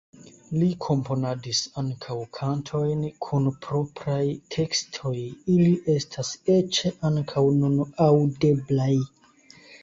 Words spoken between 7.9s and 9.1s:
aŭdeblaj.